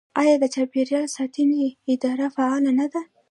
[0.21, 1.63] آیا د چاپیریال ساتنې
[1.93, 3.01] اداره فعاله نه ده؟